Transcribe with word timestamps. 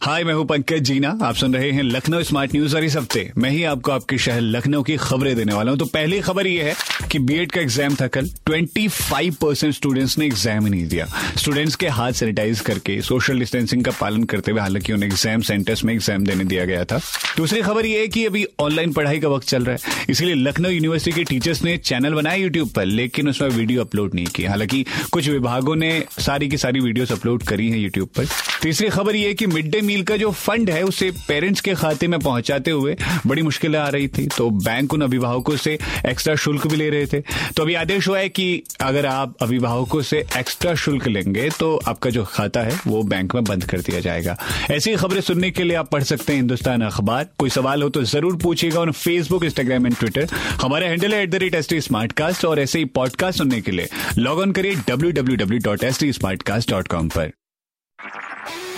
हाय, 0.00 0.24
मैं 0.24 0.34
हूँ 0.34 0.44
पंकज 0.46 0.80
जीना। 0.80 1.08
आप 1.22 1.34
सुन 1.34 1.54
रहे 1.54 1.70
हैं 1.70 1.82
लखनऊ 1.82 2.22
स्मार्ट 2.22 2.52
न्यूज़ 2.54 2.74
और 2.76 2.84
इस 2.84 2.96
हफ़्ते 2.96 3.30
मैं 3.38 3.50
ही 3.50 3.62
आपको 3.64 3.92
आपके 3.92 4.18
शहर 4.18 4.40
लखनऊ 4.40 4.82
की 4.82 4.96
खबरें 4.96 5.34
देने 5.36 5.54
वाला 5.54 5.70
हूँ। 5.70 5.78
तो 5.78 5.86
पहली 5.86 6.20
खबर 6.20 6.46
ये 6.46 6.62
है 6.62 6.74
कि 7.10 7.18
बीएड 7.18 7.52
का 7.52 7.60
एग्ज़ाम 7.60 7.94
था 7.94 8.06
कल। 8.06 8.28
25 8.48 9.36
परसेंट 9.36 9.74
स्टूडेंट्स 9.74 10.16
ने 10.18 10.26
एग्ज़ाम 10.26 10.64
ही 10.64 10.70
नहीं 10.70 10.86
दिया। 10.88 11.06
स्टूडेंट्स 11.36 11.76
के 11.76 11.88
हाथ 11.88 12.12
सैनिटाइज 12.12 12.60
करके 12.60 13.00
सोशल 13.02 13.38
डिस्टेंसिंग 13.38 13.84
का 13.84 13.92
पालन 14.00 14.24
करते 14.24 14.50
हुए 14.50 14.60
हालाँकि 14.60 14.92
उन्हें 14.92 15.08
एग्ज़ाम 15.08 15.40
सेंटर्स 15.40 15.84
में 15.84 15.92
एग्ज़ाम 15.94 16.24
देने 16.24 16.44
दिया 16.44 16.64
गया 16.64 16.84
था। 16.84 17.00
दूसरी 17.36 17.60
खबर 17.62 17.86
यह 17.86 18.00
है 18.00 18.08
कि 18.08 18.24
अभी 18.26 18.46
ऑनलाइन 18.60 18.92
पढ़ाई 18.92 19.18
का 19.20 19.28
वक्त 19.28 19.48
चल 19.48 19.64
रहा 19.64 19.76
है। 19.76 20.06
इसलिए 20.10 20.34
लखनऊ 20.34 20.70
यूनिवर्सिटी 20.70 21.16
के 21.16 21.24
टीचर्स 21.24 21.62
ने 21.64 21.76
चैनल 21.78 22.14
बनाया 22.14 22.36
यूट्यूब 22.36 22.70
पर, 22.70 22.84
लेकिन 22.84 23.28
उसमें 23.28 23.48
वीडियो 23.48 23.84
अपलोड 23.84 24.14
नहीं 24.14 24.26
की 24.26 24.44
हालाँकि 24.44 24.84
कुछ 25.12 25.28
विभागों 25.28 25.76
ने 25.76 25.92
सारी 26.18 26.48
की 26.48 26.56
सारी 26.58 26.80
वीडियोस 26.80 27.12
अपलोड 27.12 27.42
करी 27.42 27.68
है 27.70 27.78
यूट्यूब 27.78 28.08
पर। 28.16 28.26
तीसरी 28.62 28.88
खबर 28.90 29.16
यह 29.16 29.28
है 29.28 29.34
कि 29.34 29.46
मिड 29.46 29.70
डे 29.70 29.80
मील 29.88 29.97
का 30.02 30.16
जो 30.16 30.30
फंड 30.32 30.70
है, 30.70 30.82
उसे 30.82 31.10
पेरेंट्स 31.28 31.60
के 31.60 31.74
खाते 31.74 32.08
में 32.08 32.18
पहुंचाते 32.20 32.70
हुए 32.70 32.96
बड़ी 33.26 33.42
मुश्किलें 33.42 33.78
आ 33.78 33.88
रही 33.88 34.08
थी। 34.08 34.26
तो 34.36 34.48
बैंक 34.50 34.94
उन 34.94 35.02
अभिभावकों 35.02 35.56
से 35.56 35.78
एक्स्ट्रा 36.06 36.34
शुल्क 36.36 36.66
भी 36.66 36.76
ले 36.76 36.88
रहे 36.90 37.06
थे। 37.06 37.20
तो 37.56 37.62
अभी 37.62 37.74
आदेश 37.76 38.08
हुआ 38.08 38.18
है 38.18 38.28
कि 38.28 38.62
अगर 38.80 39.06
आप 39.06 39.36
अभिभावकों 39.42 40.02
से 40.02 40.18
एक्स्ट्रा 40.38 40.74
शुल्क 40.76 41.06
लेंगे 41.08 41.48
तो 41.50 41.74
आपका 41.88 42.10
जो 42.10 42.24
खाता 42.26 42.60
है, 42.60 42.78
वो 42.86 43.02
बैंक 43.04 43.34
में 43.34 43.44
बंद 43.44 43.64
कर 43.64 43.80
दिया 43.80 44.00
जाएगा। 44.00 44.36
ऐसी 44.70 44.94
खबरें 44.96 45.20
सुनने 45.20 45.50
के 45.50 45.64
लिए 45.64 45.76
आप 45.76 45.90
पढ़ 45.90 46.02
सकते 46.04 46.32
हैं 46.32 46.40
हिंदुस्तान 46.40 46.82
अखबार। 46.82 47.28
कोई 47.38 47.50
सवाल 47.50 47.82
हो 47.82 47.88
तो 47.88 48.02
ज़रूर 48.04 48.36
पूछिएगा 48.42 48.80
on 48.80 48.92
Facebook 48.92 49.44
Instagram 49.44 49.86
and 49.86 49.96
Twitter 49.96 50.28
हमारे 50.62 50.86
हैंडल 50.86 51.14
है 51.14 51.22
at 51.22 51.30
the 51.30 51.42
rate 51.42 51.54
S 51.54 51.68
T 51.68 51.80
Smartcast 51.80 52.44
और 52.44 52.60
ऐसे 52.60 52.78
ही 52.78 52.84
पॉडकास्ट 52.94 53.38
सुनने 53.38 53.60
के 53.60 53.72
लिए 53.72 53.88
लॉग 54.18 54.38
ऑन 54.38 54.52
करिए 54.52 54.74
W 54.88 55.10
W 55.12 55.36
W 55.36 55.58
dot 55.64 55.84
S 55.84 56.00
T 56.00 56.12
Smartcast 56.12 56.70
dot 56.70 56.88
com 56.88 57.08
पर। 57.08 57.47